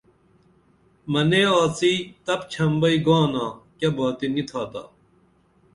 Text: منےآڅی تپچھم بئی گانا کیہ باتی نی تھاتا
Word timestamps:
منےآڅی 1.11 1.93
تپچھم 2.25 2.71
بئی 2.81 2.97
گانا 3.05 3.45
کیہ 3.77 3.89
باتی 3.95 4.27
نی 4.33 4.43
تھاتا 4.49 4.83